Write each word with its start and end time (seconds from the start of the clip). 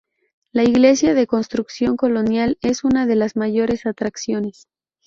La 0.51 0.63
Iglesia 0.63 1.13
de 1.13 1.27
construcción 1.27 1.95
colonial 1.95 2.57
es 2.63 2.83
una 2.83 3.05
de 3.05 3.15
las 3.15 3.35
mayores 3.35 3.85
atracciones. 3.85 4.65